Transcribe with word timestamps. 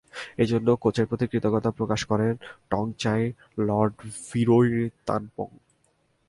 এ 0.37 0.45
জন্য 0.45 0.67
কোচের 0.75 1.05
প্রতি 1.05 1.25
কৃতজ্ঞতা 1.27 1.71
প্রকাশ 1.71 2.01
করেন 2.05 2.33
টংচাই 2.69 3.23
লর্টভিরৈরতানপং। 3.57 5.49